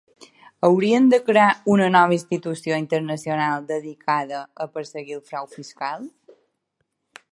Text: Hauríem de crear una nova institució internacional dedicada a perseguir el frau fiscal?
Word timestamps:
Hauríem 0.67 1.09
de 1.11 1.17
crear 1.27 1.49
una 1.73 1.89
nova 1.95 2.15
institució 2.17 2.79
internacional 2.85 3.67
dedicada 3.73 4.41
a 4.67 4.71
perseguir 4.79 5.17
el 5.19 5.23
frau 5.29 5.51
fiscal? 5.57 6.09